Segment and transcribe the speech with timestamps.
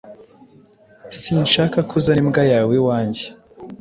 [1.19, 3.23] Sinshaka ko uzana imbwa yawe iwanjye.